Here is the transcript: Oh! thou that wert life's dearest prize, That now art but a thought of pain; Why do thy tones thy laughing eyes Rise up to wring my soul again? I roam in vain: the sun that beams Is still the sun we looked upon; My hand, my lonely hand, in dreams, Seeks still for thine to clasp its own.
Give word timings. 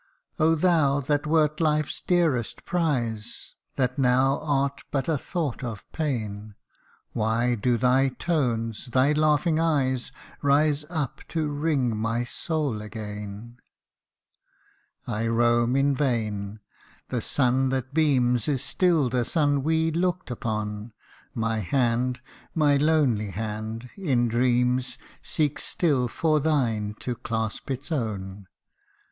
Oh! 0.39 0.55
thou 0.55 0.99
that 0.99 1.27
wert 1.27 1.59
life's 1.61 2.01
dearest 2.01 2.65
prize, 2.65 3.53
That 3.75 3.99
now 3.99 4.39
art 4.41 4.81
but 4.89 5.07
a 5.07 5.15
thought 5.15 5.63
of 5.63 5.83
pain; 5.91 6.55
Why 7.13 7.53
do 7.53 7.77
thy 7.77 8.09
tones 8.09 8.87
thy 8.87 9.11
laughing 9.11 9.59
eyes 9.59 10.11
Rise 10.41 10.85
up 10.89 11.21
to 11.27 11.49
wring 11.51 11.95
my 11.95 12.23
soul 12.23 12.81
again? 12.81 13.57
I 15.05 15.27
roam 15.27 15.75
in 15.75 15.93
vain: 15.95 16.61
the 17.09 17.21
sun 17.21 17.69
that 17.69 17.93
beams 17.93 18.47
Is 18.47 18.63
still 18.63 19.07
the 19.07 19.23
sun 19.23 19.61
we 19.61 19.91
looked 19.91 20.31
upon; 20.31 20.93
My 21.35 21.59
hand, 21.59 22.21
my 22.55 22.75
lonely 22.75 23.29
hand, 23.29 23.91
in 23.95 24.27
dreams, 24.27 24.97
Seeks 25.21 25.63
still 25.63 26.07
for 26.07 26.39
thine 26.39 26.95
to 27.01 27.13
clasp 27.13 27.69
its 27.69 27.91
own. 27.91 28.47